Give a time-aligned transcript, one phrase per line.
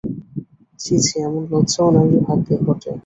[0.79, 2.91] ছি ছি, এমন লজ্জাও নারীর ভাগ্যে ঘটে।